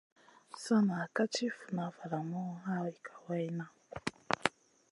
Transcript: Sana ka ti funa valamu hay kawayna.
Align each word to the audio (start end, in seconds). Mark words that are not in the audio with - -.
Sana 0.63 0.95
ka 1.15 1.23
ti 1.33 1.45
funa 1.57 1.85
valamu 1.95 2.43
hay 2.65 2.91
kawayna. 3.05 3.65